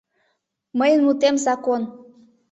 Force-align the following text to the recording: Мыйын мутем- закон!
Мыйын 0.77 1.01
мутем- 1.03 1.35
закон! 1.45 1.81